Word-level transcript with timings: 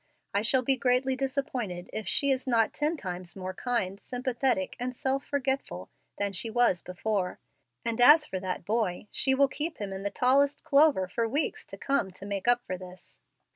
I 0.33 0.41
shall 0.41 0.63
be 0.63 0.77
greatly 0.77 1.15
disappointed 1.15 1.87
if 1.93 2.07
she 2.07 2.31
is 2.31 2.47
not 2.47 2.73
ten 2.73 2.97
times 2.97 3.35
more 3.35 3.53
kind, 3.53 4.01
sympathetic, 4.01 4.75
and 4.79 4.95
self 4.95 5.23
forgetful 5.23 5.91
than 6.17 6.33
she 6.33 6.49
was 6.49 6.81
before; 6.81 7.37
and 7.85 8.01
as 8.01 8.25
for 8.25 8.39
that 8.39 8.65
boy, 8.65 9.09
she 9.11 9.35
will 9.35 9.47
keep 9.47 9.77
him 9.77 9.93
in 9.93 10.01
the 10.01 10.09
tallest 10.09 10.63
clover 10.63 11.07
for 11.07 11.27
weeks 11.29 11.67
to 11.67 11.77
come, 11.77 12.09
to 12.13 12.25
make 12.25 12.47
up 12.47 12.63
for 12.65 12.79
this. 12.79 13.19